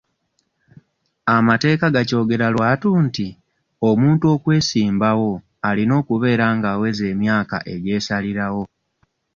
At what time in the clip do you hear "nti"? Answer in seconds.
3.05-3.27